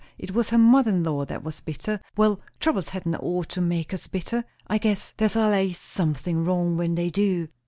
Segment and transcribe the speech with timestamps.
[0.17, 2.01] It was her mother in law that was bitter.
[2.17, 4.45] Well troubles hadn't ought to make us bitter.
[4.65, 7.49] I guess there's allays somethin' wrong when they do."